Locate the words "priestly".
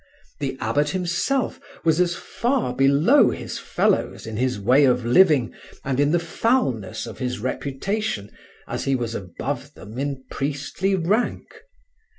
10.31-10.95